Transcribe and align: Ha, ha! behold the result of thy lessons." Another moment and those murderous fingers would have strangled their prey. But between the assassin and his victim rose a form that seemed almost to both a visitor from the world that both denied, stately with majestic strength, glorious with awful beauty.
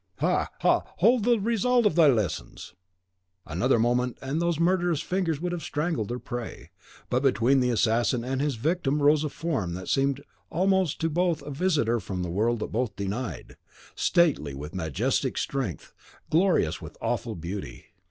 Ha, 0.17 0.49
ha! 0.61 0.79
behold 0.97 1.25
the 1.25 1.37
result 1.39 1.85
of 1.85 1.93
thy 1.93 2.07
lessons." 2.07 2.73
Another 3.45 3.77
moment 3.77 4.17
and 4.19 4.41
those 4.41 4.59
murderous 4.59 5.01
fingers 5.03 5.39
would 5.39 5.51
have 5.51 5.61
strangled 5.61 6.07
their 6.07 6.17
prey. 6.17 6.71
But 7.11 7.21
between 7.21 7.59
the 7.59 7.69
assassin 7.69 8.23
and 8.23 8.41
his 8.41 8.55
victim 8.55 8.99
rose 9.03 9.23
a 9.23 9.29
form 9.29 9.75
that 9.75 9.89
seemed 9.89 10.23
almost 10.49 10.99
to 11.01 11.09
both 11.11 11.43
a 11.43 11.51
visitor 11.51 11.99
from 11.99 12.23
the 12.23 12.31
world 12.31 12.57
that 12.61 12.71
both 12.71 12.95
denied, 12.95 13.57
stately 13.93 14.55
with 14.55 14.73
majestic 14.73 15.37
strength, 15.37 15.93
glorious 16.31 16.81
with 16.81 16.97
awful 16.99 17.35
beauty. 17.35 17.85